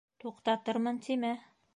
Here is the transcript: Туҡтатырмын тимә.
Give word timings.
Туҡтатырмын 0.21 0.97
тимә. 1.09 1.31